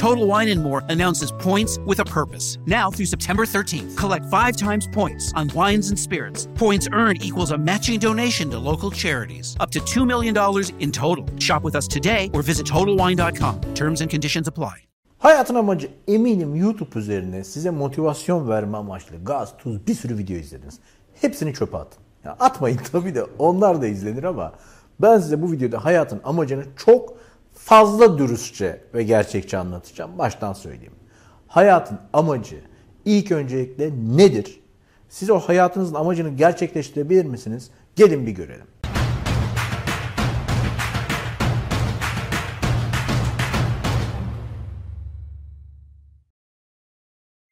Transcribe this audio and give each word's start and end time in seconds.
Total 0.00 0.26
Wine 0.26 0.48
and 0.48 0.62
More 0.62 0.82
announces 0.88 1.30
points 1.30 1.78
with 1.84 2.00
a 2.00 2.06
purpose. 2.06 2.56
Now 2.64 2.90
through 2.90 3.04
September 3.04 3.44
13th, 3.44 3.98
collect 3.98 4.24
five 4.30 4.56
times 4.56 4.88
points 4.90 5.30
on 5.36 5.50
wines 5.54 5.90
and 5.90 5.98
spirits. 5.98 6.48
Points 6.54 6.88
earned 6.90 7.22
equals 7.22 7.50
a 7.50 7.58
matching 7.58 8.00
donation 8.00 8.48
to 8.50 8.58
local 8.58 8.90
charities, 8.90 9.58
up 9.60 9.70
to 9.72 9.78
$2 9.80 10.06
million 10.06 10.34
in 10.78 10.90
total. 10.90 11.26
Shop 11.38 11.62
with 11.62 11.76
us 11.76 11.86
today 11.86 12.30
or 12.32 12.40
visit 12.40 12.66
TotalWine.com. 12.66 13.60
Terms 13.74 14.00
and 14.00 14.10
conditions 14.10 14.48
apply. 14.48 14.74
Hayatın 15.18 15.54
amacı 15.54 15.90
eminim 16.08 16.54
YouTube 16.54 16.98
üzerine 16.98 17.44
size 17.44 17.70
motivasyon 17.70 18.48
verme 18.48 18.76
amaçlı 18.76 19.24
gaz, 19.24 19.56
tuz 19.58 19.86
bir 19.86 19.94
sürü 19.94 20.18
video 20.18 20.36
izlediniz. 20.36 20.78
Hepsini 21.20 21.54
çöpe 21.54 21.76
atın. 21.76 22.02
Ya 22.24 22.36
atmayın 22.40 22.80
tabii 22.92 23.14
de 23.14 23.24
onlar 23.38 23.82
da 23.82 23.86
izlenir 23.86 24.24
ama 24.24 24.52
ben 25.00 25.18
size 25.18 25.42
bu 25.42 25.52
videoda 25.52 25.84
hayatın 25.84 26.20
amacını 26.24 26.64
çok 26.76 27.14
fazla 27.64 28.18
dürüstçe 28.18 28.80
ve 28.94 29.02
gerçekçi 29.02 29.56
anlatacağım. 29.56 30.18
Baştan 30.18 30.52
söyleyeyim. 30.52 30.92
Hayatın 31.46 31.98
amacı 32.12 32.60
ilk 33.04 33.32
öncelikle 33.32 33.90
nedir? 34.16 34.60
Siz 35.08 35.30
o 35.30 35.38
hayatınızın 35.38 35.94
amacını 35.94 36.28
gerçekleştirebilir 36.28 37.24
misiniz? 37.24 37.70
Gelin 37.96 38.26
bir 38.26 38.32
görelim. 38.32 38.66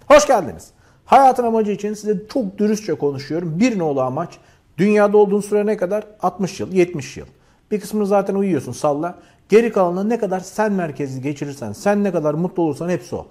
Hoş 0.06 0.26
geldiniz. 0.26 0.70
Hayatın 1.04 1.44
amacı 1.44 1.72
için 1.72 1.94
size 1.94 2.26
çok 2.32 2.58
dürüstçe 2.58 2.94
konuşuyorum. 2.94 3.60
Bir 3.60 3.78
nolu 3.78 4.00
amaç 4.00 4.38
dünyada 4.78 5.16
olduğun 5.16 5.40
süre 5.40 5.66
ne 5.66 5.76
kadar? 5.76 6.04
60 6.20 6.60
yıl, 6.60 6.72
70 6.72 7.16
yıl. 7.16 7.26
Bir 7.70 7.80
kısmını 7.80 8.06
zaten 8.06 8.34
uyuyorsun 8.34 8.72
salla. 8.72 9.18
Geri 9.48 9.72
kalanını 9.72 10.08
ne 10.08 10.18
kadar 10.18 10.40
sen 10.40 10.72
merkezli 10.72 11.22
geçirirsen, 11.22 11.72
sen 11.72 12.04
ne 12.04 12.12
kadar 12.12 12.34
mutlu 12.34 12.62
olursan 12.62 12.88
hepsi 12.88 13.16
o. 13.16 13.26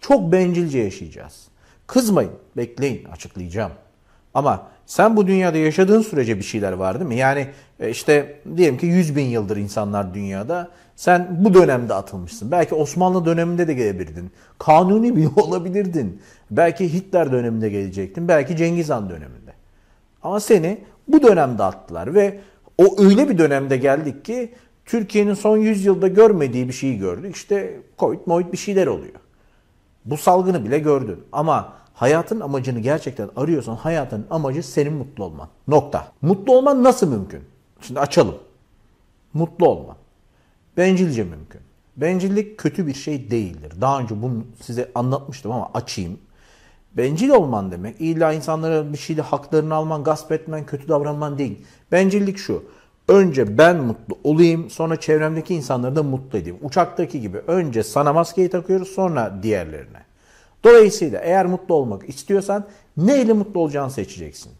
Çok 0.00 0.32
bencilce 0.32 0.78
yaşayacağız. 0.78 1.48
Kızmayın, 1.86 2.32
bekleyin, 2.56 3.04
açıklayacağım. 3.04 3.72
Ama 4.34 4.66
sen 4.86 5.16
bu 5.16 5.26
dünyada 5.26 5.58
yaşadığın 5.58 6.02
sürece 6.02 6.38
bir 6.38 6.42
şeyler 6.42 6.72
var 6.72 7.00
değil 7.00 7.08
mi? 7.08 7.16
Yani 7.16 7.48
e, 7.80 7.90
işte 7.90 8.40
diyelim 8.56 8.78
ki 8.78 8.86
100 8.86 9.16
bin 9.16 9.24
yıldır 9.24 9.56
insanlar 9.56 10.14
dünyada. 10.14 10.68
Sen 10.96 11.28
bu 11.30 11.54
dönemde 11.54 11.94
atılmışsın. 11.94 12.50
Belki 12.50 12.74
Osmanlı 12.74 13.24
döneminde 13.24 13.68
de 13.68 13.74
gelebilirdin. 13.74 14.30
Kanuni 14.58 15.16
bile 15.16 15.28
olabilirdin. 15.36 16.22
Belki 16.50 16.92
Hitler 16.92 17.32
döneminde 17.32 17.68
gelecektin. 17.68 18.28
Belki 18.28 18.56
Cengiz 18.56 18.90
Han 18.90 19.10
döneminde. 19.10 19.52
Ama 20.22 20.40
seni 20.40 20.78
bu 21.08 21.22
dönemde 21.22 21.62
attılar 21.62 22.14
ve 22.14 22.40
o 22.78 23.02
öyle 23.04 23.28
bir 23.28 23.38
dönemde 23.38 23.76
geldik 23.76 24.24
ki 24.24 24.54
Türkiye'nin 24.84 25.34
son 25.34 25.56
100 25.56 25.84
yılda 25.84 26.08
görmediği 26.08 26.68
bir 26.68 26.72
şeyi 26.72 26.98
gördük. 26.98 27.36
İşte 27.36 27.80
Covid, 27.98 28.20
Moid 28.26 28.52
bir 28.52 28.56
şeyler 28.56 28.86
oluyor. 28.86 29.14
Bu 30.04 30.16
salgını 30.16 30.64
bile 30.64 30.78
gördün. 30.78 31.24
Ama 31.32 31.72
hayatın 31.94 32.40
amacını 32.40 32.80
gerçekten 32.80 33.30
arıyorsan 33.36 33.76
hayatın 33.76 34.26
amacı 34.30 34.62
senin 34.62 34.92
mutlu 34.92 35.24
olman. 35.24 35.48
Nokta. 35.68 36.12
Mutlu 36.22 36.52
olman 36.56 36.82
nasıl 36.82 37.08
mümkün? 37.08 37.44
Şimdi 37.80 38.00
açalım. 38.00 38.38
Mutlu 39.34 39.68
olman. 39.68 39.96
Bencilce 40.76 41.24
mümkün. 41.24 41.60
Bencillik 41.96 42.58
kötü 42.58 42.86
bir 42.86 42.94
şey 42.94 43.30
değildir. 43.30 43.72
Daha 43.80 44.00
önce 44.00 44.22
bunu 44.22 44.44
size 44.62 44.90
anlatmıştım 44.94 45.52
ama 45.52 45.70
açayım. 45.74 46.18
Bencil 46.96 47.28
olman 47.28 47.70
demek 47.70 48.00
illa 48.00 48.32
insanlara 48.32 48.92
bir 48.92 48.98
şeyde 48.98 49.22
haklarını 49.22 49.74
alman, 49.74 50.04
gasp 50.04 50.32
etmen, 50.32 50.66
kötü 50.66 50.88
davranman 50.88 51.38
değil. 51.38 51.58
Bencillik 51.92 52.38
şu. 52.38 52.64
Önce 53.08 53.58
ben 53.58 53.76
mutlu 53.76 54.18
olayım, 54.24 54.70
sonra 54.70 55.00
çevremdeki 55.00 55.54
insanları 55.54 55.96
da 55.96 56.02
mutlu 56.02 56.38
edeyim. 56.38 56.58
Uçaktaki 56.62 57.20
gibi 57.20 57.38
önce 57.38 57.82
sana 57.82 58.12
maskeyi 58.12 58.50
takıyoruz, 58.50 58.88
sonra 58.88 59.38
diğerlerine. 59.42 60.06
Dolayısıyla 60.64 61.20
eğer 61.20 61.46
mutlu 61.46 61.74
olmak 61.74 62.08
istiyorsan 62.08 62.64
neyle 62.96 63.32
mutlu 63.32 63.60
olacağını 63.60 63.90
seçeceksin. 63.90 64.52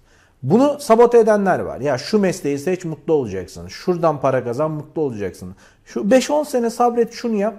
Bunu 0.42 0.76
sabote 0.80 1.18
edenler 1.18 1.58
var. 1.58 1.80
Ya 1.80 1.98
şu 1.98 2.18
mesleği 2.18 2.58
seç 2.58 2.84
mutlu 2.84 3.12
olacaksın. 3.12 3.68
Şuradan 3.68 4.20
para 4.20 4.44
kazan 4.44 4.70
mutlu 4.70 5.02
olacaksın. 5.02 5.54
Şu 5.84 6.00
5-10 6.00 6.44
sene 6.44 6.70
sabret 6.70 7.12
şunu 7.12 7.34
yap. 7.34 7.54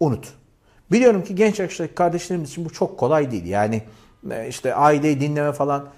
Unut. 0.00 0.32
Biliyorum 0.92 1.24
ki 1.24 1.34
genç 1.34 1.58
yaştaki 1.60 1.94
kardeşlerimiz 1.94 2.50
için 2.50 2.64
bu 2.64 2.70
çok 2.70 2.98
kolay 2.98 3.30
değil. 3.30 3.46
Yani 3.46 3.82
işte 4.48 4.74
aileyi 4.74 5.20
dinleme 5.20 5.52
falan. 5.52 5.88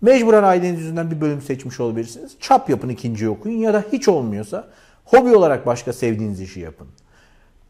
Mecburen 0.00 0.42
aileniz 0.42 0.80
yüzünden 0.80 1.10
bir 1.10 1.20
bölüm 1.20 1.42
seçmiş 1.42 1.80
olabilirsiniz. 1.80 2.36
Çap 2.40 2.70
yapın 2.70 2.88
ikinci 2.88 3.28
okuyun 3.28 3.58
ya 3.58 3.74
da 3.74 3.84
hiç 3.92 4.08
olmuyorsa 4.08 4.68
hobi 5.04 5.36
olarak 5.36 5.66
başka 5.66 5.92
sevdiğiniz 5.92 6.40
işi 6.40 6.60
yapın. 6.60 6.88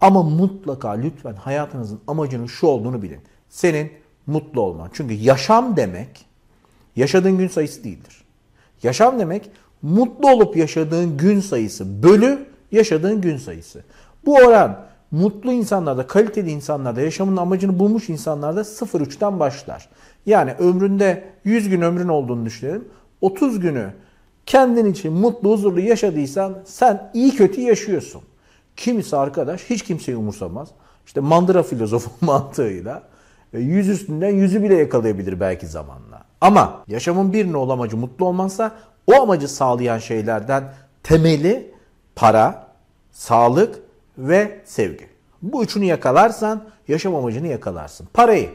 Ama 0.00 0.22
mutlaka 0.22 0.91
lütfen 0.91 1.34
hayatınızın 1.34 2.00
amacının 2.06 2.47
şu 2.47 2.66
olduğunu 2.66 3.03
bilin. 3.03 3.21
Senin 3.49 3.93
mutlu 4.27 4.60
olman. 4.60 4.91
Çünkü 4.93 5.15
yaşam 5.15 5.77
demek 5.77 6.27
yaşadığın 6.97 7.38
gün 7.38 7.48
sayısı 7.48 7.84
değildir. 7.84 8.25
Yaşam 8.83 9.19
demek 9.19 9.50
mutlu 9.83 10.31
olup 10.31 10.56
yaşadığın 10.56 11.16
gün 11.16 11.41
sayısı 11.41 12.03
bölü 12.03 12.47
yaşadığın 12.72 13.21
gün 13.21 13.37
sayısı. 13.37 13.84
Bu 14.27 14.34
oran 14.34 14.87
mutlu 15.16 15.53
insanlarda, 15.53 16.06
kaliteli 16.06 16.50
insanlarda, 16.50 17.00
yaşamın 17.00 17.37
amacını 17.37 17.78
bulmuş 17.78 18.09
insanlarda 18.09 18.60
0-3'ten 18.60 19.41
başlar. 19.41 19.88
Yani 20.27 20.53
ömründe 20.53 21.25
100 21.44 21.69
gün 21.69 21.81
ömrün 21.81 22.09
olduğunu 22.09 22.47
düşünelim. 22.47 22.88
30 23.21 23.60
günü 23.60 23.93
kendin 24.47 24.84
için 24.84 25.12
mutlu, 25.12 25.50
huzurlu 25.50 25.81
yaşadıysan 25.81 26.59
sen 26.65 27.10
iyi 27.15 27.34
kötü 27.34 27.60
yaşıyorsun. 27.60 28.22
Kimisi 28.77 29.16
arkadaş 29.16 29.65
hiç 29.71 29.82
kimseyi 29.82 30.16
umursamaz. 30.16 30.69
İşte 31.06 31.21
mandıra 31.21 31.62
filozofu 31.62 32.10
mantığıyla 32.27 33.03
e, 33.53 33.59
yüz 33.59 33.88
üstünden 33.88 34.31
yüzü 34.31 34.62
bile 34.62 34.75
yakalayabilir 34.75 35.41
belki 35.41 35.66
zamanla. 35.66 36.25
Ama 36.41 36.84
yaşamın 36.88 37.33
bir 37.33 37.53
nol 37.53 37.71
amacı 37.71 37.97
mutlu 37.97 38.27
olmansa 38.27 38.72
o 39.06 39.15
amacı 39.15 39.48
sağlayan 39.48 39.98
şeylerden 39.98 40.75
temeli 41.03 41.75
para, 42.16 42.66
sağlık 43.12 43.86
ve 44.19 44.60
sevgi. 44.65 45.09
Bu 45.43 45.65
üçünü 45.65 45.84
yakalarsan 45.84 46.65
yaşam 46.88 47.15
amacını 47.15 47.47
yakalarsın. 47.47 48.09
Parayı. 48.15 48.50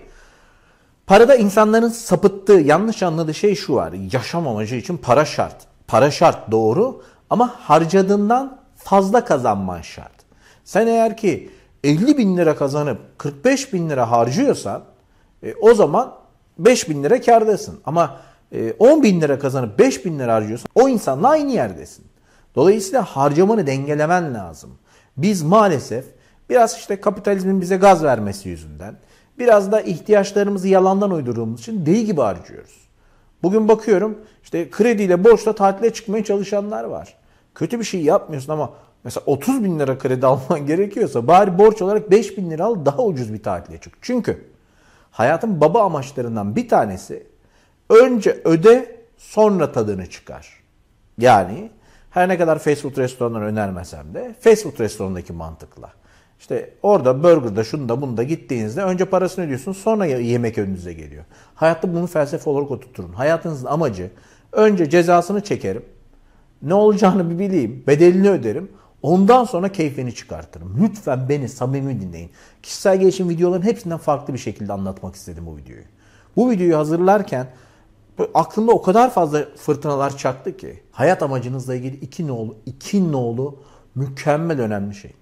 Parada 1.07 1.35
insanların 1.35 1.89
sapıttığı, 1.89 2.53
yanlış 2.53 3.03
anladığı 3.03 3.33
şey 3.33 3.55
şu 3.55 3.75
var. 3.75 3.94
Yaşam 4.11 4.47
amacı 4.47 4.75
için 4.75 4.97
para 4.97 5.25
şart. 5.25 5.55
Para 5.88 6.11
şart 6.11 6.51
doğru 6.51 7.03
ama 7.29 7.47
harcadığından 7.47 8.57
fazla 8.75 9.25
kazanman 9.25 9.81
şart. 9.81 10.11
Sen 10.63 10.88
eğer 10.88 11.17
ki 11.17 11.49
50 11.83 12.17
bin 12.17 12.38
lira 12.38 12.55
kazanıp 12.55 12.99
45 13.17 13.73
bin 13.73 13.89
lira 13.89 14.11
harcıyorsan 14.11 14.83
e, 15.43 15.53
o 15.61 15.73
zaman 15.73 16.13
5 16.59 16.89
bin 16.89 17.03
lira 17.03 17.22
kardasın. 17.22 17.79
Ama 17.85 18.17
e, 18.51 18.73
10 18.79 19.03
bin 19.03 19.22
lira 19.22 19.39
kazanıp 19.39 19.79
5 19.79 20.05
bin 20.05 20.19
lira 20.19 20.33
harcıyorsan 20.33 20.72
o 20.75 20.89
insanla 20.89 21.29
aynı 21.29 21.51
yerdesin. 21.51 22.05
Dolayısıyla 22.55 23.03
harcamanı 23.03 23.67
dengelemen 23.67 24.33
lazım. 24.33 24.72
Biz 25.17 25.44
maalesef 25.44 26.05
biraz 26.49 26.77
işte 26.77 27.01
kapitalizmin 27.01 27.61
bize 27.61 27.77
gaz 27.77 28.03
vermesi 28.03 28.49
yüzünden 28.49 28.95
biraz 29.39 29.72
da 29.72 29.81
ihtiyaçlarımızı 29.81 30.67
yalandan 30.67 31.11
uydurduğumuz 31.11 31.59
için 31.59 31.85
deli 31.85 32.05
gibi 32.05 32.22
harcıyoruz. 32.22 32.81
Bugün 33.44 33.67
bakıyorum 33.67 34.17
işte 34.44 34.69
krediyle 34.69 35.23
borçla 35.23 35.55
tatile 35.55 35.94
çıkmaya 35.94 36.23
çalışanlar 36.23 36.83
var. 36.83 37.16
Kötü 37.55 37.79
bir 37.79 37.83
şey 37.83 38.01
yapmıyorsun 38.01 38.53
ama 38.53 38.73
mesela 39.03 39.23
30 39.25 39.63
bin 39.63 39.79
lira 39.79 39.97
kredi 39.97 40.25
alman 40.25 40.66
gerekiyorsa 40.66 41.28
bari 41.28 41.57
borç 41.57 41.81
olarak 41.81 42.11
5 42.11 42.38
bin 42.38 42.51
lira 42.51 42.66
al 42.66 42.85
daha 42.85 43.03
ucuz 43.03 43.33
bir 43.33 43.43
tatile 43.43 43.78
çık. 43.78 43.93
Çünkü 44.01 44.45
hayatın 45.11 45.61
baba 45.61 45.83
amaçlarından 45.83 46.55
bir 46.55 46.69
tanesi 46.69 47.28
önce 47.89 48.41
öde 48.43 49.01
sonra 49.17 49.72
tadını 49.72 50.09
çıkar. 50.09 50.61
Yani 51.17 51.72
her 52.11 52.29
ne 52.29 52.38
kadar 52.38 52.59
fast 52.59 52.81
food 52.81 52.97
restoranları 52.97 53.45
önermesem 53.45 54.13
de 54.13 54.35
fast 54.39 54.63
food 54.63 54.79
restoranındaki 54.79 55.33
mantıkla. 55.33 55.94
İşte 56.39 56.73
orada 56.83 57.23
burgerda 57.23 57.63
şunda 57.63 58.01
bunda 58.01 58.23
gittiğinizde 58.23 58.83
önce 58.83 59.05
parasını 59.05 59.46
ödüyorsun 59.46 59.72
sonra 59.72 60.05
yemek 60.05 60.58
önünüze 60.58 60.93
geliyor. 60.93 61.23
Hayatta 61.55 61.93
bunu 61.93 62.08
felsefe 62.08 62.49
olarak 62.49 62.72
oturtturun. 62.72 63.13
Hayatınızın 63.13 63.66
amacı 63.66 64.11
önce 64.52 64.90
cezasını 64.90 65.41
çekerim. 65.41 65.85
Ne 66.61 66.73
olacağını 66.73 67.29
bir 67.29 67.40
bileyim. 67.40 67.84
Bedelini 67.87 68.29
öderim. 68.29 68.72
Ondan 69.02 69.43
sonra 69.43 69.72
keyfini 69.72 70.16
çıkartırım. 70.16 70.78
Lütfen 70.81 71.29
beni 71.29 71.49
samimi 71.49 72.02
dinleyin. 72.02 72.31
Kişisel 72.64 72.99
gelişim 72.99 73.29
videolarının 73.29 73.66
hepsinden 73.66 73.97
farklı 73.97 74.34
bir 74.34 74.40
şekilde 74.40 74.73
anlatmak 74.73 75.16
istedim 75.16 75.46
bu 75.46 75.57
videoyu. 75.57 75.84
Bu 76.35 76.52
videoyu 76.52 76.78
hazırlarken 76.78 77.47
aklımda 78.34 78.72
o 78.72 78.81
kadar 78.81 79.13
fazla 79.13 79.46
fırtınalar 79.55 80.17
çaktı 80.17 80.58
ki 80.58 80.84
hayat 80.91 81.23
amacınızla 81.23 81.75
ilgili 81.75 81.96
iki 81.96 82.28
nolu, 82.28 82.55
iki 82.66 83.11
nolu 83.11 83.59
mükemmel 83.96 84.61
önemli 84.61 84.96
şey. 84.96 85.13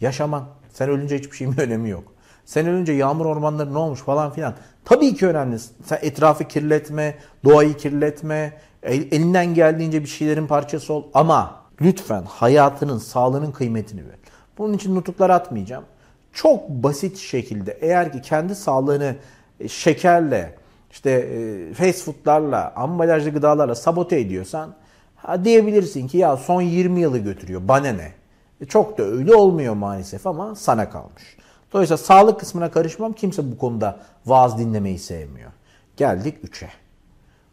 Yaşaman. 0.00 0.44
Sen 0.72 0.88
ölünce 0.88 1.18
hiçbir 1.18 1.36
şeyin 1.36 1.60
önemi 1.60 1.90
yok. 1.90 2.04
Sen 2.44 2.66
ölünce 2.66 2.92
yağmur 2.92 3.26
ormanları 3.26 3.74
ne 3.74 3.78
olmuş 3.78 4.00
falan 4.00 4.32
filan. 4.32 4.54
Tabii 4.84 5.14
ki 5.14 5.26
önemli. 5.26 5.58
Sen 5.84 5.98
etrafı 6.02 6.44
kirletme, 6.44 7.18
doğayı 7.44 7.76
kirletme, 7.76 8.60
elinden 8.82 9.54
geldiğince 9.54 10.02
bir 10.02 10.08
şeylerin 10.08 10.46
parçası 10.46 10.92
ol. 10.92 11.04
Ama 11.14 11.62
lütfen 11.80 12.22
hayatının, 12.22 12.98
sağlığının 12.98 13.52
kıymetini 13.52 14.00
ver. 14.00 14.18
Bunun 14.58 14.72
için 14.72 14.94
nutuklar 14.94 15.30
atmayacağım. 15.30 15.84
çok 16.32 16.68
basit 16.68 17.18
şekilde 17.18 17.78
eğer 17.80 18.12
ki 18.12 18.22
kendi 18.22 18.54
sağlığını 18.54 19.16
e, 19.60 19.68
şekerle, 19.68 20.54
işte 20.90 21.10
e, 21.10 21.74
fast 21.74 22.04
foodlarla, 22.04 22.72
ambalajlı 22.76 23.30
gıdalarla 23.30 23.74
sabote 23.74 24.20
ediyorsan 24.20 24.74
ha 25.16 25.44
diyebilirsin 25.44 26.08
ki 26.08 26.18
ya 26.18 26.36
son 26.36 26.62
20 26.62 27.00
yılı 27.00 27.18
götürüyor 27.18 27.60
bana 27.64 27.88
ne? 27.88 28.12
E 28.60 28.64
çok 28.64 28.98
da 28.98 29.02
öyle 29.02 29.34
olmuyor 29.34 29.74
maalesef 29.74 30.26
ama 30.26 30.54
sana 30.54 30.90
kalmış. 30.90 31.36
Dolayısıyla 31.72 31.98
sağlık 31.98 32.40
kısmına 32.40 32.70
karışmam. 32.70 33.12
Kimse 33.12 33.52
bu 33.52 33.58
konuda 33.58 34.00
vaaz 34.26 34.58
dinlemeyi 34.58 34.98
sevmiyor. 34.98 35.52
Geldik 35.96 36.44
3'e. 36.44 36.68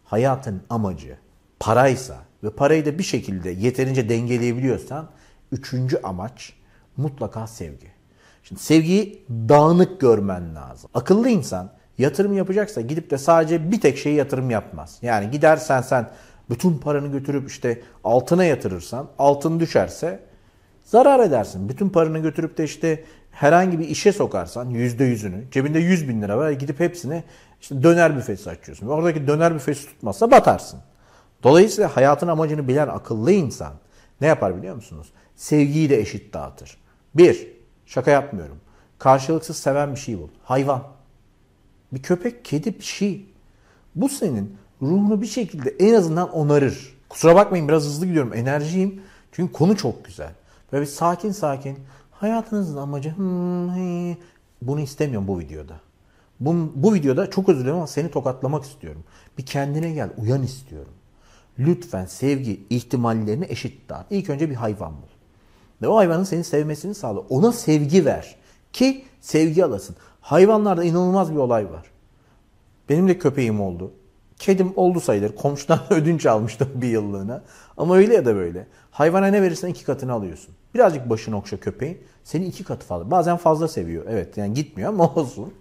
Hayatın 0.06 0.62
amacı 0.70 1.18
paraysa 1.60 2.16
ve 2.44 2.50
parayı 2.50 2.86
da 2.86 2.98
bir 2.98 3.04
şekilde 3.04 3.50
yeterince 3.50 4.10
dengeleyebiliyorsan 4.10 5.08
üçüncü 5.52 6.00
amaç 6.04 6.54
mutlaka 6.98 7.48
sevgi. 7.48 7.88
Şimdi 8.44 8.62
sevgiyi 8.62 9.26
dağınık 9.30 10.02
görmen 10.02 10.56
lazım. 10.56 10.90
Akıllı 10.94 11.30
insan 11.30 11.72
yatırım 11.97 12.33
yapacaksa 12.33 12.81
gidip 12.81 13.09
de 13.12 13.18
sadece 13.18 13.71
bir 13.71 13.81
tek 13.81 13.97
şeye 13.97 14.15
yatırım 14.15 14.50
yapmaz. 14.50 14.97
Yani 15.01 15.31
gidersen 15.31 15.81
sen 15.81 16.09
bütün 16.50 16.77
paranı 16.77 17.07
götürüp 17.07 17.50
işte 17.50 17.81
altına 18.03 18.45
yatırırsan 18.45 19.07
altın 19.19 19.59
düşerse 19.59 20.19
zarar 20.83 21.19
edersin. 21.19 21.69
Bütün 21.69 21.89
paranı 21.89 22.19
götürüp 22.19 22.57
de 22.57 22.63
işte 22.63 23.03
herhangi 23.31 23.80
bir 23.80 23.88
işe 23.88 24.13
sokarsan 24.13 24.69
yüzde 24.69 25.03
yüzünü 25.03 25.44
cebinde 25.51 25.80
100 25.80 26.09
bin 26.09 26.21
lira 26.21 26.38
var 26.38 26.51
gidip 26.51 26.80
hepsini 26.80 27.24
işte 27.62 27.83
döner 27.83 28.18
büfesi 28.18 28.50
açıyorsun. 28.50 28.88
Oradaki 28.88 29.27
döner 29.27 29.56
büfesi 29.56 29.86
tutmazsa 29.86 30.31
batarsın. 30.31 30.80
Dolayısıyla 31.44 31.95
hayatın 31.95 32.27
amacını 32.27 32.68
bilen 32.68 32.88
akıllı 32.88 33.31
insan 33.31 33.74
ne 34.21 34.27
yapar 34.27 34.57
biliyor 34.57 34.75
musunuz? 34.75 35.07
Sevgiyi 35.36 35.89
de 35.89 36.00
eşit 36.00 36.33
dağıtır. 36.33 36.77
Bir, 37.15 37.48
şaka 37.86 38.12
yapmıyorum. 38.12 38.57
Karşılıksız 39.00 39.57
seven 39.57 39.91
bir 39.91 40.00
şey 40.00 40.19
bul. 40.19 40.27
Hayvan. 40.44 40.94
Bir 41.92 42.02
köpek, 42.02 42.46
kedi 42.46 42.80
bir 42.80 42.84
şey. 42.84 43.26
Bu 43.96 44.10
senin 44.10 44.58
ruhunu 44.82 45.22
bir 45.22 45.28
şekilde 45.28 45.70
en 45.70 45.94
azından 45.94 46.32
onarır. 46.32 46.96
Kusura 47.10 47.36
bakmayın 47.36 47.68
biraz 47.68 47.84
hızlı 47.84 48.06
gidiyorum. 48.06 48.34
Enerjiyim. 48.34 49.02
Çünkü 49.32 49.54
konu 49.54 49.78
çok 49.78 50.06
güzel. 50.06 50.32
Böyle 50.72 50.82
bir 50.82 50.90
sakin 50.90 51.32
sakin. 51.32 51.78
Hayatınızın 52.12 52.78
amacı 52.78 53.18
hmm, 53.18 54.16
bunu 54.62 54.80
istemiyorum 54.80 55.28
bu 55.28 55.40
videoda. 55.40 55.80
Bu, 56.40 56.72
bu 56.76 56.94
videoda 56.94 57.30
çok 57.30 57.50
özür 57.50 57.60
dilerim 57.62 57.76
ama 57.76 57.88
seni 57.88 58.12
tokatlamak 58.12 58.66
istiyorum. 58.66 59.04
Bir 59.38 59.46
kendine 59.46 59.92
gel, 59.92 60.10
uyan 60.18 60.44
istiyorum. 60.44 60.94
Lütfen 61.60 62.06
sevgi 62.06 62.66
ihtimallerini 62.70 63.46
eşit 63.50 63.90
dağıt. 63.90 64.06
İlk 64.10 64.30
önce 64.30 64.50
bir 64.50 64.56
hayvan 64.56 64.92
bul. 64.92 65.08
Ve 65.82 65.88
o 65.88 65.96
hayvanın 65.98 66.24
seni 66.24 66.44
sevmesini 66.44 66.96
sağla. 66.96 67.20
Ona 67.20 67.52
sevgi 67.52 68.06
ver. 68.06 68.36
Ki 68.74 69.06
sevgi 69.22 69.66
alasın. 69.66 69.96
Hayvanlarda 70.25 70.83
inanılmaz 70.83 71.31
bir 71.31 71.38
olay 71.38 71.72
var. 71.72 71.86
Benim 72.89 73.07
de 73.07 73.18
köpeğim 73.18 73.62
oldu. 73.62 73.92
Kedim 74.39 74.74
oldu 74.75 75.00
sayılır. 75.00 75.36
Komşudan 75.36 75.80
ödünç 75.89 76.25
almıştım 76.25 76.69
bir 76.75 76.88
yıllığına. 76.88 77.44
Ama 77.77 77.95
öyle 77.95 78.13
ya 78.13 78.25
da 78.25 78.36
böyle. 78.36 78.68
Hayvana 78.92 79.27
ne 79.27 79.42
verirsen 79.42 79.69
iki 79.69 79.86
katını 79.86 80.13
alıyorsun. 80.13 80.56
Birazcık 80.74 81.10
başını 81.10 81.38
okşa 81.38 81.57
köpeğin. 81.57 81.98
Seni 82.24 82.45
iki 82.45 82.63
katı 82.63 82.86
fazla. 82.86 83.12
Bazen 83.12 83.38
fazla 83.38 83.68
seviyor. 83.68 84.06
Evet 84.10 84.38
yani 84.38 84.54
gitmiyor 84.54 84.89
ama 84.89 85.13
olsun. 85.16 85.54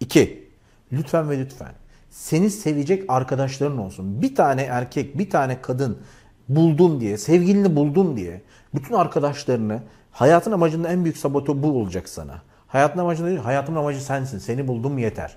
İki. 0.00 0.50
Lütfen 0.92 1.30
ve 1.30 1.38
lütfen. 1.38 1.72
Seni 2.10 2.50
sevecek 2.50 3.04
arkadaşların 3.08 3.78
olsun. 3.78 4.22
Bir 4.22 4.34
tane 4.34 4.62
erkek, 4.62 5.18
bir 5.18 5.30
tane 5.30 5.62
kadın 5.62 5.98
buldun 6.48 7.00
diye, 7.00 7.18
sevgilini 7.18 7.76
buldun 7.76 8.16
diye 8.16 8.42
bütün 8.74 8.94
arkadaşlarını 8.94 9.82
hayatın 10.10 10.52
amacında 10.52 10.88
en 10.88 11.04
büyük 11.04 11.16
sabote 11.16 11.62
bu 11.62 11.70
olacak 11.80 12.08
sana. 12.08 12.49
Hayatın 12.70 12.98
amacı 12.98 13.26
değil, 13.26 13.38
hayatın 13.38 13.74
amacı 13.74 14.04
sensin. 14.04 14.38
Seni 14.38 14.68
buldum 14.68 14.98
yeter. 14.98 15.36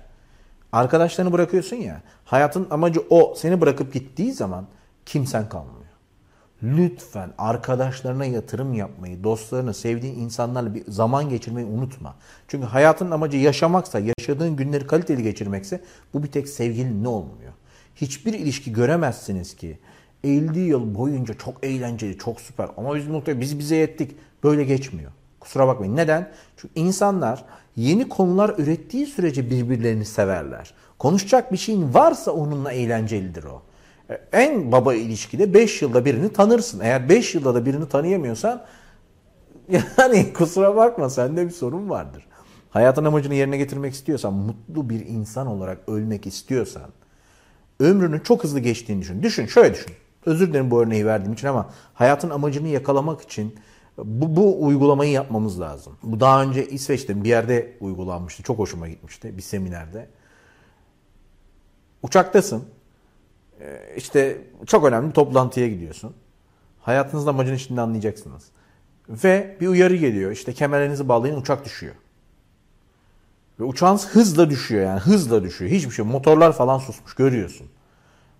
Arkadaşlarını 0.72 1.32
bırakıyorsun 1.32 1.76
ya. 1.76 2.02
Hayatın 2.24 2.66
amacı 2.70 3.00
o. 3.10 3.34
Seni 3.36 3.60
bırakıp 3.60 3.92
gittiği 3.92 4.32
zaman 4.32 4.66
kimsen 5.06 5.48
kalmıyor. 5.48 5.84
Lütfen 6.62 7.30
arkadaşlarına 7.38 8.24
yatırım 8.24 8.74
yapmayı, 8.74 9.24
dostlarını, 9.24 9.74
sevdiğin 9.74 10.18
insanlarla 10.18 10.74
bir 10.74 10.82
zaman 10.88 11.28
geçirmeyi 11.28 11.66
unutma. 11.66 12.14
Çünkü 12.48 12.66
hayatın 12.66 13.10
amacı 13.10 13.36
yaşamaksa, 13.36 14.00
yaşadığın 14.00 14.56
günleri 14.56 14.86
kaliteli 14.86 15.22
geçirmekse 15.22 15.80
bu 16.14 16.22
bir 16.22 16.28
tek 16.28 16.48
sevgilin 16.48 17.04
ne 17.04 17.08
olmuyor. 17.08 17.52
Hiçbir 17.96 18.32
ilişki 18.32 18.72
göremezsiniz 18.72 19.56
ki 19.56 19.78
50 20.24 20.60
yıl 20.60 20.94
boyunca 20.94 21.34
çok 21.34 21.64
eğlenceli, 21.64 22.18
çok 22.18 22.40
süper 22.40 22.68
ama 22.76 22.94
biz 22.94 23.06
mutlaka 23.06 23.40
biz 23.40 23.58
bize 23.58 23.76
yettik. 23.76 24.16
Böyle 24.44 24.64
geçmiyor. 24.64 25.12
Kusura 25.44 25.66
bakmayın. 25.68 25.96
Neden? 25.96 26.30
Çünkü 26.56 26.80
insanlar 26.80 27.44
yeni 27.76 28.08
konular 28.08 28.54
ürettiği 28.58 29.06
sürece 29.06 29.50
birbirlerini 29.50 30.04
severler. 30.04 30.74
Konuşacak 30.98 31.52
bir 31.52 31.56
şeyin 31.56 31.94
varsa 31.94 32.30
onunla 32.30 32.72
eğlencelidir 32.72 33.44
o. 33.44 33.62
En 34.32 34.72
baba 34.72 34.94
ilişkide 34.94 35.54
5 35.54 35.82
yılda 35.82 36.04
birini 36.04 36.32
tanırsın. 36.32 36.80
Eğer 36.80 37.08
5 37.08 37.34
yılda 37.34 37.54
da 37.54 37.66
birini 37.66 37.88
tanıyamıyorsan 37.88 38.62
yani 39.98 40.32
kusura 40.32 40.76
bakma 40.76 41.10
sende 41.10 41.46
bir 41.46 41.50
sorun 41.50 41.90
vardır. 41.90 42.26
Hayatın 42.70 43.04
amacını 43.04 43.34
yerine 43.34 43.56
getirmek 43.56 43.94
istiyorsan, 43.94 44.34
mutlu 44.34 44.90
bir 44.90 45.06
insan 45.06 45.46
olarak 45.46 45.78
ölmek 45.88 46.26
istiyorsan, 46.26 46.90
ömrünün 47.80 48.18
çok 48.18 48.44
hızlı 48.44 48.60
geçtiğini 48.60 49.00
düşün. 49.00 49.22
Düşün, 49.22 49.46
şöyle 49.46 49.74
düşün. 49.74 49.92
Özür 50.26 50.48
dilerim 50.48 50.70
bu 50.70 50.82
örneği 50.82 51.06
verdiğim 51.06 51.32
için 51.32 51.46
ama 51.46 51.70
hayatın 51.94 52.30
amacını 52.30 52.68
yakalamak 52.68 53.20
için 53.20 53.54
bu, 53.98 54.36
bu 54.36 54.64
uygulamayı 54.66 55.10
yapmamız 55.10 55.60
lazım. 55.60 55.96
Bu 56.02 56.20
daha 56.20 56.42
önce 56.42 56.68
İsveç'te 56.68 57.24
bir 57.24 57.28
yerde 57.28 57.76
uygulanmıştı. 57.80 58.42
Çok 58.42 58.58
hoşuma 58.58 58.88
gitmişti 58.88 59.36
bir 59.36 59.42
seminerde. 59.42 60.08
Uçaktasın. 62.02 62.64
Ee, 63.60 63.94
işte 63.96 64.38
çok 64.66 64.84
önemli 64.84 65.12
toplantıya 65.12 65.68
gidiyorsun. 65.68 66.14
Hayatınızın 66.80 67.28
amacını 67.28 67.58
şimdi 67.58 67.80
anlayacaksınız. 67.80 68.44
Ve 69.08 69.56
bir 69.60 69.68
uyarı 69.68 69.96
geliyor. 69.96 70.30
İşte 70.30 70.52
kemerlerinizi 70.52 71.08
bağlayın 71.08 71.40
uçak 71.40 71.64
düşüyor. 71.64 71.94
Ve 73.60 73.64
uçağınız 73.64 74.06
hızla 74.06 74.50
düşüyor 74.50 74.84
yani 74.84 75.00
hızla 75.00 75.42
düşüyor. 75.42 75.70
Hiçbir 75.70 75.90
şey 75.90 76.04
motorlar 76.04 76.52
falan 76.52 76.78
susmuş 76.78 77.14
görüyorsun. 77.14 77.66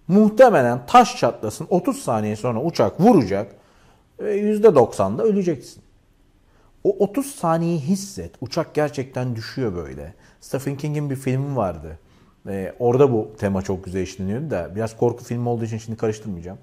Muhtemelen 0.08 0.86
taş 0.86 1.16
çatlasın 1.16 1.66
30 1.70 2.02
saniye 2.02 2.36
sonra 2.36 2.62
uçak 2.62 3.00
vuracak 3.00 3.54
%90'da 4.18 5.22
öleceksin. 5.22 5.82
O 6.84 6.96
30 6.98 7.26
saniyeyi 7.26 7.80
hisset. 7.80 8.30
Uçak 8.40 8.74
gerçekten 8.74 9.36
düşüyor 9.36 9.74
böyle. 9.76 10.14
Stephen 10.40 10.76
King'in 10.76 11.10
bir 11.10 11.16
filmi 11.16 11.56
vardı. 11.56 11.98
Ee, 12.48 12.74
orada 12.78 13.12
bu 13.12 13.32
tema 13.38 13.62
çok 13.62 13.84
güzel 13.84 14.00
işleniyordu 14.00 14.50
da 14.50 14.72
biraz 14.76 14.96
korku 14.96 15.24
filmi 15.24 15.48
olduğu 15.48 15.64
için 15.64 15.78
şimdi 15.78 15.98
karıştırmayacağım. 15.98 16.58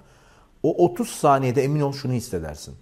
O 0.63 0.85
30 0.85 1.09
saniyede 1.09 1.63
emin 1.63 1.81
ol 1.81 1.93
şunu 1.93 2.13
hissedersin. 2.13 2.75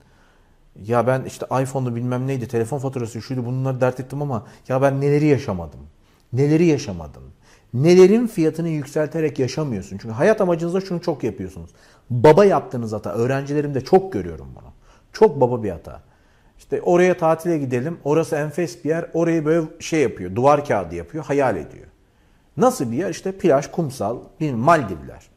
Ya 0.85 1.07
ben 1.07 1.23
işte 1.23 1.45
iPhone'da 1.45 1.95
bilmem 1.95 2.27
neydi, 2.27 2.47
telefon 2.47 2.77
faturası 2.79 3.21
şuydu 3.21 3.45
bunları 3.45 3.81
dert 3.81 3.99
ettim 3.99 4.21
ama 4.21 4.47
ya 4.67 4.81
ben 4.81 5.01
neleri 5.01 5.25
yaşamadım. 5.25 5.79
Neleri 6.33 6.65
yaşamadım. 6.65 7.23
Nelerin 7.73 8.27
fiyatını 8.27 8.69
yükselterek 8.69 9.39
yaşamıyorsun. 9.39 9.97
Çünkü 9.97 10.13
hayat 10.13 10.41
amacınızda 10.41 10.81
şunu 10.81 11.01
çok 11.01 11.23
yapıyorsunuz. 11.23 11.69
Baba 12.09 12.45
yaptığınız 12.45 12.93
hata. 12.93 13.13
Öğrencilerimde 13.13 13.81
çok 13.81 14.13
görüyorum 14.13 14.47
bunu. 14.55 14.73
Çok 15.13 15.41
baba 15.41 15.63
bir 15.63 15.69
hata. 15.69 16.01
İşte 16.57 16.81
oraya 16.81 17.17
tatile 17.17 17.57
gidelim. 17.57 17.97
Orası 18.03 18.35
enfes 18.35 18.83
bir 18.83 18.89
yer. 18.89 19.09
Orayı 19.13 19.45
böyle 19.45 19.67
şey 19.79 20.01
yapıyor. 20.01 20.35
Duvar 20.35 20.65
kağıdı 20.65 20.95
yapıyor. 20.95 21.25
Hayal 21.25 21.57
ediyor. 21.57 21.87
Nasıl 22.57 22.91
bir 22.91 22.97
yer? 22.97 23.09
İşte 23.09 23.31
plaj, 23.31 23.67
kumsal, 23.67 24.17
bir 24.39 24.53
Maldivler. 24.53 25.29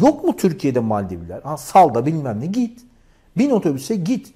Yok 0.00 0.24
mu 0.24 0.36
Türkiye'de 0.36 0.80
Maldivler? 0.80 1.42
Ha, 1.42 1.56
salda 1.56 2.06
bilmem 2.06 2.40
ne 2.40 2.46
git. 2.46 2.80
Bin 3.38 3.50
otobüse 3.50 3.96
git. 3.96 4.34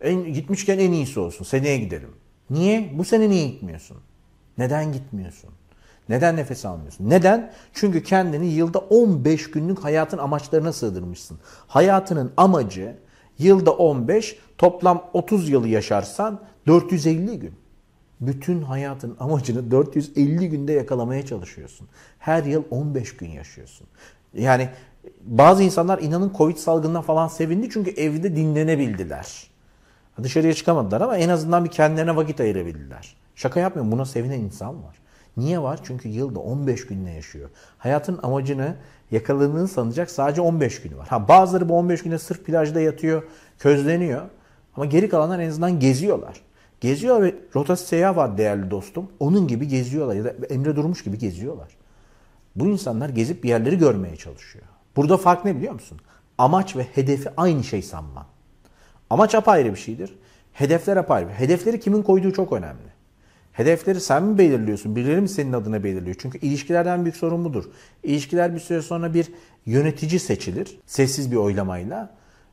En, 0.00 0.32
gitmişken 0.32 0.78
en 0.78 0.92
iyisi 0.92 1.20
olsun. 1.20 1.44
Seneye 1.44 1.78
gidelim. 1.78 2.10
Niye? 2.50 2.92
Bu 2.98 3.04
sene 3.04 3.30
niye 3.30 3.46
gitmiyorsun? 3.48 3.96
Neden 4.58 4.92
gitmiyorsun? 4.92 5.50
Neden 6.08 6.36
nefes 6.36 6.64
almıyorsun? 6.64 7.10
Neden? 7.10 7.52
Çünkü 7.72 8.02
kendini 8.02 8.46
yılda 8.46 8.78
15 8.78 9.50
günlük 9.50 9.84
hayatın 9.84 10.18
amaçlarına 10.18 10.72
sığdırmışsın. 10.72 11.38
Hayatının 11.66 12.32
amacı 12.36 12.96
yılda 13.38 13.72
15, 13.72 14.38
toplam 14.58 15.04
30 15.12 15.48
yılı 15.48 15.68
yaşarsan 15.68 16.40
450 16.66 17.38
gün. 17.38 17.54
Bütün 18.20 18.62
hayatın 18.62 19.16
amacını 19.20 19.70
450 19.70 20.48
günde 20.48 20.72
yakalamaya 20.72 21.26
çalışıyorsun. 21.26 21.88
Her 22.18 22.44
yıl 22.44 22.62
15 22.70 23.16
gün 23.16 23.30
yaşıyorsun. 23.30 23.86
Yani 24.34 24.68
bazı 25.24 25.62
insanlar 25.62 25.98
inanın 25.98 26.32
Covid 26.38 26.56
salgından 26.56 27.02
falan 27.02 27.28
sevindi 27.28 27.70
çünkü 27.70 27.90
evde 27.90 28.36
dinlenebildiler. 28.36 29.50
Dışarıya 30.22 30.54
çıkamadılar 30.54 31.00
ama 31.00 31.16
en 31.16 31.28
azından 31.28 31.64
bir 31.64 31.70
kendilerine 31.70 32.16
vakit 32.16 32.40
ayırabildiler. 32.40 33.16
Şaka 33.34 33.60
yapmıyorum 33.60 33.92
buna 33.92 34.04
sevinen 34.04 34.40
insan 34.40 34.84
var. 34.84 35.01
Niye 35.36 35.62
var? 35.62 35.80
Çünkü 35.82 36.08
yılda 36.08 36.40
15 36.40 36.86
günle 36.86 37.10
yaşıyor. 37.10 37.50
Hayatın 37.78 38.20
amacını 38.22 38.76
yakaladığını 39.10 39.68
sanacak 39.68 40.10
sadece 40.10 40.40
15 40.40 40.82
günü 40.82 40.96
var. 40.96 41.08
Ha 41.08 41.28
bazıları 41.28 41.68
bu 41.68 41.74
15 41.78 42.02
günde 42.02 42.18
sırf 42.18 42.44
plajda 42.44 42.80
yatıyor, 42.80 43.22
közleniyor. 43.58 44.22
Ama 44.76 44.86
geri 44.86 45.08
kalanlar 45.08 45.38
en 45.38 45.48
azından 45.48 45.80
geziyorlar. 45.80 46.40
Geziyor 46.80 47.22
ve 47.22 47.34
rotası 47.56 47.86
seyahat 47.86 48.16
var 48.16 48.38
değerli 48.38 48.70
dostum. 48.70 49.08
Onun 49.20 49.48
gibi 49.48 49.68
geziyorlar 49.68 50.14
ya 50.14 50.24
da 50.24 50.30
Emre 50.50 50.76
Durmuş 50.76 51.04
gibi 51.04 51.18
geziyorlar. 51.18 51.68
Bu 52.56 52.66
insanlar 52.66 53.08
gezip 53.08 53.44
bir 53.44 53.48
yerleri 53.48 53.78
görmeye 53.78 54.16
çalışıyor. 54.16 54.64
Burada 54.96 55.16
fark 55.16 55.44
ne 55.44 55.56
biliyor 55.56 55.72
musun? 55.72 56.00
Amaç 56.38 56.76
ve 56.76 56.82
hedefi 56.82 57.28
aynı 57.36 57.64
şey 57.64 57.82
sanma. 57.82 58.26
Amaç 59.10 59.34
apayrı 59.34 59.70
bir 59.70 59.78
şeydir. 59.78 60.18
Hedefler 60.52 60.96
apayrı. 60.96 61.28
Hedefleri 61.30 61.80
kimin 61.80 62.02
koyduğu 62.02 62.32
çok 62.32 62.52
önemli. 62.52 62.91
Hedefleri 63.52 64.00
sen 64.00 64.22
mi 64.22 64.38
belirliyorsun? 64.38 64.96
Birileri 64.96 65.20
mi 65.20 65.28
senin 65.28 65.52
adına 65.52 65.84
belirliyor? 65.84 66.16
Çünkü 66.18 66.38
ilişkilerden 66.38 67.04
büyük 67.04 67.16
sorun 67.16 67.44
budur. 67.44 67.64
İlişkiler 68.02 68.54
bir 68.54 68.60
süre 68.60 68.82
sonra 68.82 69.14
bir 69.14 69.32
yönetici 69.66 70.20
seçilir. 70.20 70.80
Sessiz 70.86 71.32
bir 71.32 71.36
oylamayla. 71.36 72.10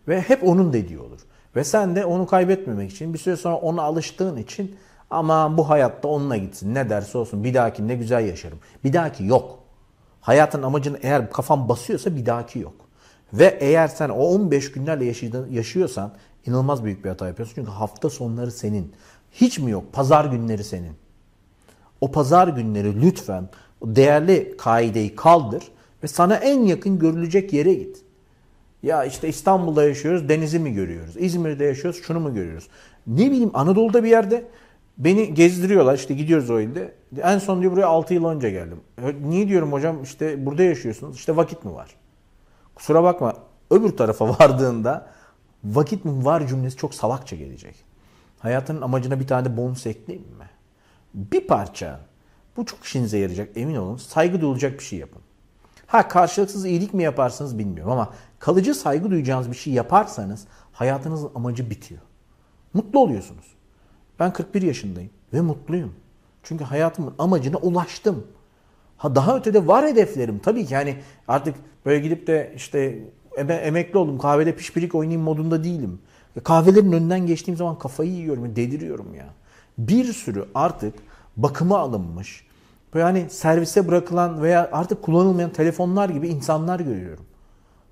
Ve 0.08 0.22
hep 0.22 0.44
onun 0.44 0.74
dediği 0.74 1.00
olur. 1.00 1.20
Ve 1.56 1.64
sen 1.64 1.96
de 1.96 2.06
onu 2.06 2.28
kaybetmemek 2.28 2.92
için 2.92 3.14
bir 3.14 3.20
süre 3.20 3.38
sonra 3.38 3.56
ona 3.56 3.82
alıştığın 3.82 4.38
için 4.38 4.76
ama 5.10 5.58
bu 5.58 5.70
hayatta 5.70 6.08
onunla 6.08 6.38
gitsin 6.38 6.76
ne 6.76 6.90
derse 6.90 7.18
olsun 7.18 7.44
bir 7.44 7.54
dahaki 7.54 7.88
ne 7.88 7.96
güzel 7.96 8.28
yaşarım. 8.28 8.60
Bir 8.84 8.94
dahaki 8.94 9.26
yok. 9.26 9.60
Hayatın 10.22 10.64
amacını 10.64 10.98
eğer 11.02 11.32
kafan 11.32 11.70
basıyorsa 11.70 12.16
bir 12.16 12.26
dahaki 12.26 12.60
yok. 12.60 12.74
Ve 13.34 13.58
eğer 13.60 13.88
sen 13.88 14.10
o 14.10 14.24
15 14.24 14.72
günlerle 14.72 15.06
yaşıyorsan 15.52 16.12
inanılmaz 16.46 16.84
büyük 16.84 17.04
bir 17.04 17.10
hata 17.10 17.28
yapıyorsun. 17.28 17.56
Çünkü 17.56 17.72
hafta 17.72 18.10
sonları 18.10 18.52
senin. 18.52 18.94
Hiç 19.32 19.60
mi 19.60 19.72
yok? 19.72 19.94
Pazar 19.94 20.26
günleri 20.26 20.64
senin. 20.64 20.94
O 22.02 22.12
pazar 22.12 22.48
günleri 22.48 23.02
lütfen 23.02 23.50
o 23.82 23.96
değerli 23.96 24.58
kaideyi 24.58 25.16
kaldır 25.16 25.64
ve 26.04 26.08
sana 26.08 26.36
en 26.36 26.64
yakın 26.64 27.00
görülecek 27.00 27.54
yere 27.54 27.74
git. 27.74 28.02
Ya 28.84 29.04
işte 29.04 29.28
İstanbul'da 29.28 29.84
yaşıyoruz, 29.84 30.30
denizi 30.30 30.60
mi 30.60 30.74
görüyoruz? 30.74 31.14
İzmir'de 31.18 31.66
yaşıyoruz, 31.66 32.02
şunu 32.04 32.20
mu 32.20 32.34
görüyoruz? 32.34 32.68
Ne 33.08 33.32
bileyim 33.32 33.52
Anadolu'da 33.54 34.04
bir 34.04 34.10
yerde 34.10 34.46
beni 34.98 35.34
gezdiriyorlar. 35.34 35.96
işte 35.96 36.14
gidiyoruz 36.14 36.50
o 36.50 36.60
ilde. 36.60 36.94
En 37.22 37.38
son 37.38 37.62
diyor 37.62 37.72
buraya 37.72 37.88
6 37.88 38.14
yıl 38.14 38.26
önce 38.26 38.50
geldim. 38.50 38.80
Niye 39.22 39.48
diyorum 39.48 39.74
hocam 39.74 40.04
işte 40.04 40.46
burada 40.46 40.64
yaşıyorsunuz. 40.64 41.16
İşte 41.16 41.36
vakit 41.36 41.66
mi 41.66 41.74
var? 41.74 41.96
Kusura 42.76 43.04
bakma 43.04 43.34
öbür 43.72 43.98
tarafa 43.98 44.30
vardığında 44.40 45.08
vakit 45.64 46.06
mi 46.06 46.26
var 46.26 46.48
cümlesi 46.48 46.78
çok 46.78 46.94
salakça 46.94 47.36
gelecek. 47.36 47.76
Hayatının 48.40 48.82
amacına 48.82 49.20
bir 49.20 49.28
tane 49.28 49.58
bonus 49.58 49.86
ekleyeyim 49.86 50.30
mi? 50.38 50.50
Bir 51.14 51.48
parça 51.48 52.00
bu 52.58 52.66
çok 52.66 52.84
işinize 52.84 53.18
yarayacak 53.18 53.58
emin 53.58 53.76
olun. 53.76 53.98
Saygı 53.98 54.42
duyulacak 54.42 54.80
bir 54.80 54.84
şey 54.84 55.00
yapın. 55.00 55.22
Ha 55.88 56.08
karşılıksız 56.08 56.66
iyilik 56.66 56.94
mi 56.94 57.04
yaparsınız 57.04 57.60
bilmiyorum 57.60 57.92
ama 57.92 58.14
kalıcı 58.40 58.76
saygı 58.76 59.12
duyacağınız 59.12 59.52
bir 59.52 59.56
şey 59.56 59.74
yaparsanız 59.74 60.48
hayatınızın 60.72 61.32
amacı 61.36 61.70
bitiyor. 61.70 62.02
Mutlu 62.74 63.00
oluyorsunuz. 63.00 63.46
Ben 64.20 64.34
41 64.34 64.62
yaşındayım 64.62 65.12
ve 65.34 65.42
mutluyum. 65.42 65.96
Çünkü 66.44 66.64
hayatımın 66.64 67.14
amacına 67.20 67.58
ulaştım. 67.58 68.28
Ha 68.98 69.16
daha 69.16 69.38
ötede 69.38 69.68
var 69.68 69.86
hedeflerim. 69.86 70.40
Tabii 70.40 70.66
ki 70.66 70.74
yani 70.74 70.98
artık 71.28 71.56
böyle 71.86 72.00
gidip 72.00 72.28
de 72.28 72.54
işte 72.56 73.00
emekli 73.38 73.98
oldum 73.98 74.18
kahvede 74.18 74.56
pişpirik 74.56 74.96
oynayayım 74.96 75.22
modunda 75.22 75.64
değilim. 75.64 76.02
Kahvelerin 76.44 76.92
önünden 76.92 77.28
geçtiğim 77.28 77.58
zaman 77.58 77.80
kafayı 77.80 78.12
yiyorum, 78.12 78.56
deliriyorum 78.56 79.16
ya. 79.16 79.26
Bir 79.78 80.14
sürü 80.14 80.46
artık 80.56 80.94
bakıma 81.38 81.80
alınmış, 81.80 82.46
hani 82.94 83.26
servise 83.30 83.88
bırakılan 83.88 84.42
veya 84.42 84.70
artık 84.72 85.02
kullanılmayan 85.02 85.54
telefonlar 85.54 86.10
gibi 86.10 86.28
insanlar 86.28 86.80
görüyorum. 86.80 87.26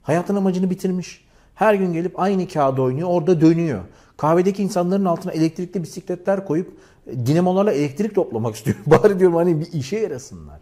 Hayatın 0.04 0.36
amacını 0.36 0.70
bitirmiş. 0.70 1.28
Her 1.56 1.74
gün 1.74 1.94
gelip 1.94 2.20
aynı 2.20 2.48
kağıda 2.48 2.82
oynuyor, 2.82 3.10
orada 3.12 3.42
dönüyor. 3.42 3.82
Kahvedeki 4.18 4.64
insanların 4.64 5.06
altına 5.06 5.32
elektrikli 5.32 5.84
bisikletler 5.84 6.46
koyup 6.46 6.78
e, 7.08 7.26
dinamolarla 7.26 7.72
elektrik 7.72 8.16
toplamak 8.16 8.56
istiyor. 8.56 8.78
Bari 8.86 9.20
diyorum 9.20 9.36
hani 9.36 9.60
bir 9.60 9.74
işe 9.74 10.00
yarasınlar. 10.00 10.62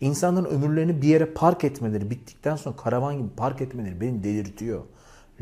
İnsanların 0.00 0.44
ömürlerini 0.44 1.02
bir 1.02 1.08
yere 1.08 1.26
park 1.26 1.64
etmeleri 1.64 2.10
bittikten 2.10 2.56
sonra 2.56 2.76
karavan 2.76 3.18
gibi 3.18 3.28
park 3.36 3.60
etmeleri 3.60 4.00
beni 4.00 4.24
delirtiyor. 4.24 4.82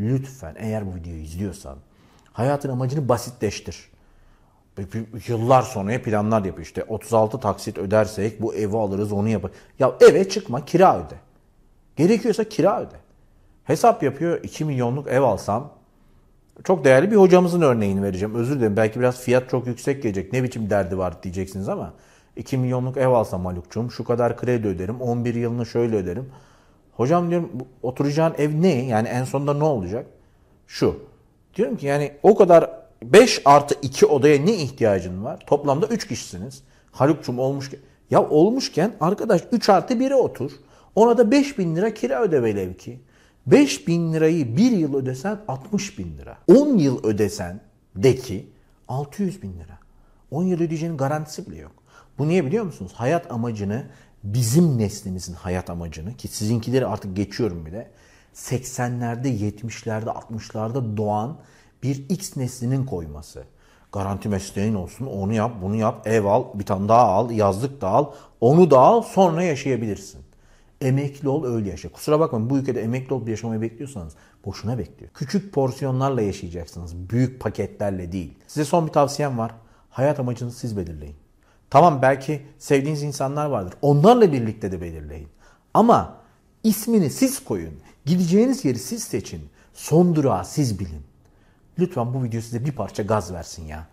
Lütfen 0.00 0.54
eğer 0.59 0.87
bu 0.87 0.95
videoyu 0.95 1.21
izliyorsan 1.21 1.76
hayatın 2.33 2.69
amacını 2.69 3.09
basitleştir. 3.09 3.90
Yıllar 5.28 5.62
sonra 5.62 6.02
planlar 6.02 6.45
yapıyor. 6.45 6.66
İşte 6.66 6.85
36 6.85 7.40
taksit 7.40 7.78
ödersek 7.78 8.42
bu 8.42 8.54
evi 8.54 8.76
alırız 8.76 9.12
onu 9.12 9.28
yapar. 9.28 9.50
Ya 9.78 9.92
eve 10.00 10.28
çıkma 10.28 10.64
kira 10.64 10.99
öde. 10.99 11.14
Gerekiyorsa 11.97 12.45
kira 12.45 12.80
öde. 12.80 12.97
Hesap 13.64 14.02
yapıyor 14.02 14.40
2 14.42 14.64
milyonluk 14.64 15.09
ev 15.09 15.23
alsam 15.23 15.73
çok 16.64 16.85
değerli 16.85 17.11
bir 17.11 17.16
hocamızın 17.16 17.61
örneğini 17.61 18.02
vereceğim. 18.02 18.35
Özür 18.35 18.57
dilerim 18.57 18.76
belki 18.76 19.00
biraz 19.00 19.21
fiyat 19.21 19.50
çok 19.50 19.66
yüksek 19.66 20.02
gelecek. 20.02 20.33
Ne 20.33 20.42
biçim 20.42 20.71
derdi 20.71 20.99
var 20.99 21.23
diyeceksiniz 21.23 21.69
ama 21.69 21.92
2 22.37 22.59
milyonluk 22.59 22.97
ev 22.97 23.09
alsam 23.09 23.47
Haluk'cum 23.47 23.90
şu 23.90 24.04
kadar 24.04 24.37
kredi 24.37 24.69
öderim 24.69 25.00
11 25.00 25.35
yılını 25.35 25.66
şöyle 25.66 25.97
öderim. 25.97 26.30
Hocam 27.00 27.30
diyorum 27.30 27.50
oturacağın 27.83 28.35
ev 28.38 28.62
ne? 28.62 28.85
Yani 28.85 29.09
en 29.09 29.25
sonunda 29.25 29.54
ne 29.54 29.64
olacak? 29.64 30.07
Şu. 30.66 30.99
Diyorum 31.54 31.76
ki 31.76 31.87
yani 31.87 32.12
o 32.23 32.35
kadar 32.35 32.71
5 33.02 33.42
artı 33.45 33.75
2 33.83 34.07
odaya 34.07 34.38
ne 34.38 34.54
ihtiyacın 34.54 35.25
var? 35.25 35.40
Toplamda 35.47 35.87
3 35.87 36.09
kişisiniz. 36.09 36.62
Haluk'cum 36.92 37.38
olmuş. 37.38 37.71
Ya 38.11 38.28
olmuşken 38.28 38.92
arkadaş 39.00 39.42
3 39.52 39.69
artı 39.69 39.95
1'e 39.95 40.14
otur. 40.14 40.50
Ona 40.95 41.19
da 41.19 41.30
5 41.30 41.59
bin 41.59 41.76
lira 41.76 41.95
kira 41.95 42.23
öde 42.23 42.42
velev 42.42 42.75
ki. 42.75 43.00
5 43.47 43.88
bin 43.88 44.12
lirayı 44.12 44.57
bir 44.57 44.71
yıl 44.71 44.95
ödesen 44.95 45.38
60 45.49 45.99
bin 45.99 46.19
lira. 46.19 46.38
10 46.49 46.78
yıl 46.78 47.04
ödesen 47.04 47.61
de 47.97 48.16
ki 48.16 48.47
600 48.88 49.42
bin 49.42 49.52
lira. 49.52 49.78
10 50.30 50.45
yıl 50.45 50.61
ödeyeceğinin 50.61 50.97
garantisi 50.97 51.50
bile 51.50 51.59
yok. 51.59 51.73
Bu 52.19 52.28
niye 52.28 52.47
biliyor 52.47 52.64
musunuz? 52.64 52.92
Hayat 52.95 53.33
amacını 53.33 53.85
bizim 54.24 54.78
neslimizin 54.78 55.34
hayat 55.34 55.70
amacını 55.70 56.16
ki 56.16 56.28
sizinkileri 56.28 56.86
artık 56.86 57.16
geçiyorum 57.16 57.66
bile 57.66 57.90
80'lerde 58.34 59.28
70'lerde 59.28 60.10
60'larda 60.10 60.96
doğan 60.96 61.36
bir 61.82 62.08
X 62.08 62.36
neslinin 62.36 62.86
koyması. 62.86 63.44
Garanti 63.92 64.28
mesleğin 64.28 64.74
olsun 64.74 65.06
onu 65.06 65.32
yap 65.32 65.52
bunu 65.62 65.76
yap 65.76 66.06
ev 66.06 66.24
al 66.24 66.44
bir 66.54 66.66
tane 66.66 66.88
daha 66.88 67.02
al 67.02 67.30
yazlık 67.30 67.80
da 67.80 67.88
al 67.88 68.06
onu 68.40 68.70
da 68.70 68.78
al 68.78 69.02
sonra 69.02 69.42
yaşayabilirsin. 69.42 70.20
Emekli 70.80 71.28
ol 71.28 71.44
öyle 71.44 71.70
yaşa. 71.70 71.88
Kusura 71.88 72.20
bakmayın 72.20 72.50
bu 72.50 72.58
ülkede 72.58 72.82
emekli 72.82 73.14
olup 73.14 73.28
yaşamayı 73.28 73.60
bekliyorsanız 73.60 74.12
boşuna 74.44 74.78
bekliyor. 74.78 75.10
Küçük 75.14 75.52
porsiyonlarla 75.52 76.22
yaşayacaksınız. 76.22 77.10
Büyük 77.10 77.40
paketlerle 77.40 78.12
değil. 78.12 78.34
Size 78.46 78.64
son 78.64 78.86
bir 78.86 78.92
tavsiyem 78.92 79.38
var. 79.38 79.54
Hayat 79.90 80.20
amacınızı 80.20 80.58
siz 80.58 80.76
belirleyin. 80.76 81.16
Tamam 81.70 82.02
belki 82.02 82.42
sevdiğiniz 82.58 83.02
insanlar 83.02 83.46
vardır. 83.46 83.74
Onlarla 83.82 84.32
birlikte 84.32 84.72
de 84.72 84.80
belirleyin. 84.80 85.28
Ama 85.74 86.16
ismini 86.64 87.10
siz 87.10 87.44
koyun. 87.44 87.74
Gideceğiniz 88.06 88.64
yeri 88.64 88.78
siz 88.78 89.02
seçin. 89.04 89.48
Son 89.74 90.14
durağı 90.16 90.44
siz 90.44 90.78
bilin. 90.78 91.02
Lütfen 91.78 92.14
bu 92.14 92.24
video 92.24 92.40
size 92.40 92.64
bir 92.64 92.72
parça 92.72 93.02
gaz 93.02 93.32
versin 93.32 93.66
ya. 93.66 93.86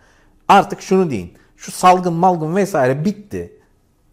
Artık 0.48 0.82
şunu 0.82 1.12
deyin. 1.12 1.34
Şu 1.58 1.72
salgın 1.72 2.14
malgın 2.14 2.56
vesaire 2.56 3.06
bitti. 3.06 3.54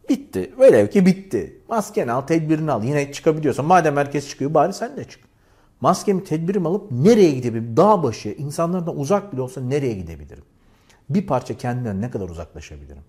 Bitti. 0.09 0.55
Velev 0.61 0.87
ki 0.89 1.07
bitti. 1.07 1.63
Maskeni 1.69 2.13
al, 2.13 2.21
tedbirini 2.21 2.73
al. 2.73 2.85
Yine 2.85 3.13
çıkabiliyorsan 3.13 3.65
madem 3.65 3.97
herkes 3.97 4.29
çıkıyor 4.29 4.55
bari 4.55 4.73
sen 4.73 4.97
de 4.97 5.05
çık. 5.05 5.21
Maskemi, 5.81 6.25
tedbirimi 6.25 6.69
alıp 6.69 6.91
nereye 6.91 7.31
gidebilirim? 7.31 7.77
Dağ 7.77 8.03
başı, 8.03 8.29
insanlardan 8.29 8.99
uzak 8.99 9.33
bile 9.33 9.41
olsa 9.41 9.61
nereye 9.61 9.95
gidebilirim? 9.95 10.45
Bir 11.11 11.27
parça 11.27 11.57
kendimden 11.57 12.01
ne 12.01 12.11
kadar 12.11 12.29
uzaklaşabilirim? 12.29 13.03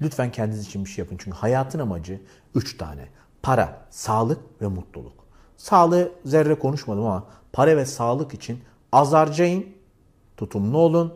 Lütfen 0.00 0.32
kendiniz 0.32 0.66
için 0.66 0.84
bir 0.84 0.90
şey 0.90 1.04
yapın. 1.04 1.16
Çünkü 1.16 1.36
hayatın 1.36 1.78
amacı 1.78 2.20
üç 2.54 2.76
tane. 2.76 3.08
Para, 3.42 3.86
sağlık 3.90 4.62
ve 4.62 4.66
mutluluk. 4.66 5.24
Sağlığı 5.56 6.12
zerre 6.24 6.58
konuşmadım 6.58 7.06
ama 7.06 7.26
para 7.52 7.76
ve 7.76 7.86
sağlık 7.86 8.34
için 8.34 8.60
az 8.92 9.12
harcayın, 9.12 9.66
tutumlu 10.36 10.78
olun 10.78 11.14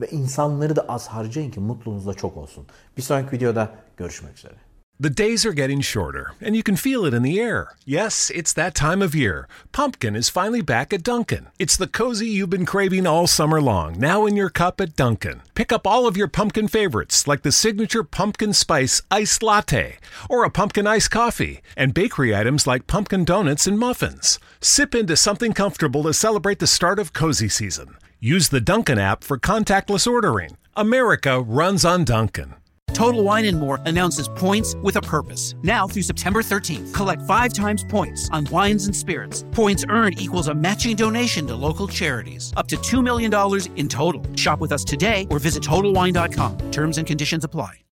ve 0.00 0.10
insanları 0.10 0.76
da 0.76 0.86
az 0.88 1.08
harcayın 1.08 1.50
ki 1.50 1.60
mutluluğunuz 1.60 2.06
da 2.06 2.14
çok 2.14 2.36
olsun. 2.36 2.66
Bir 2.96 3.02
sonraki 3.02 3.32
videoda 3.36 3.70
görüşmek 3.96 4.38
üzere. 4.38 4.63
The 5.00 5.10
days 5.10 5.44
are 5.44 5.52
getting 5.52 5.80
shorter, 5.80 6.34
and 6.40 6.54
you 6.54 6.62
can 6.62 6.76
feel 6.76 7.04
it 7.04 7.12
in 7.12 7.22
the 7.22 7.40
air. 7.40 7.74
Yes, 7.84 8.30
it's 8.32 8.52
that 8.52 8.76
time 8.76 9.02
of 9.02 9.12
year. 9.12 9.48
Pumpkin 9.72 10.14
is 10.14 10.28
finally 10.28 10.62
back 10.62 10.92
at 10.92 11.02
Dunkin'. 11.02 11.48
It's 11.58 11.76
the 11.76 11.88
cozy 11.88 12.28
you've 12.28 12.50
been 12.50 12.64
craving 12.64 13.04
all 13.04 13.26
summer 13.26 13.60
long, 13.60 13.98
now 13.98 14.24
in 14.24 14.36
your 14.36 14.50
cup 14.50 14.80
at 14.80 14.94
Dunkin'. 14.94 15.42
Pick 15.56 15.72
up 15.72 15.84
all 15.84 16.06
of 16.06 16.16
your 16.16 16.28
pumpkin 16.28 16.68
favorites, 16.68 17.26
like 17.26 17.42
the 17.42 17.50
signature 17.50 18.04
pumpkin 18.04 18.52
spice 18.52 19.02
iced 19.10 19.42
latte, 19.42 19.98
or 20.30 20.44
a 20.44 20.50
pumpkin 20.50 20.86
iced 20.86 21.10
coffee, 21.10 21.60
and 21.76 21.92
bakery 21.92 22.32
items 22.32 22.64
like 22.64 22.86
pumpkin 22.86 23.24
donuts 23.24 23.66
and 23.66 23.80
muffins. 23.80 24.38
Sip 24.60 24.94
into 24.94 25.16
something 25.16 25.52
comfortable 25.52 26.04
to 26.04 26.14
celebrate 26.14 26.60
the 26.60 26.68
start 26.68 27.00
of 27.00 27.12
cozy 27.12 27.48
season. 27.48 27.96
Use 28.20 28.48
the 28.48 28.60
Dunkin' 28.60 29.00
app 29.00 29.24
for 29.24 29.38
contactless 29.38 30.06
ordering. 30.06 30.56
America 30.76 31.40
runs 31.40 31.84
on 31.84 32.04
Dunkin'. 32.04 32.54
Total 32.94 33.22
Wine 33.22 33.44
and 33.46 33.58
More 33.58 33.80
announces 33.84 34.28
points 34.28 34.76
with 34.76 34.96
a 34.96 35.00
purpose. 35.02 35.54
Now 35.62 35.88
through 35.88 36.02
September 36.02 36.42
13th, 36.42 36.94
collect 36.94 37.22
five 37.22 37.52
times 37.52 37.84
points 37.84 38.30
on 38.30 38.46
wines 38.46 38.86
and 38.86 38.94
spirits. 38.94 39.44
Points 39.50 39.84
earned 39.88 40.20
equals 40.20 40.48
a 40.48 40.54
matching 40.54 40.96
donation 40.96 41.46
to 41.48 41.56
local 41.56 41.88
charities. 41.88 42.52
Up 42.56 42.68
to 42.68 42.76
$2 42.76 43.02
million 43.02 43.32
in 43.76 43.88
total. 43.88 44.22
Shop 44.36 44.60
with 44.60 44.70
us 44.70 44.84
today 44.84 45.26
or 45.30 45.38
visit 45.40 45.62
TotalWine.com. 45.64 46.70
Terms 46.70 46.98
and 46.98 47.06
conditions 47.06 47.42
apply. 47.42 47.80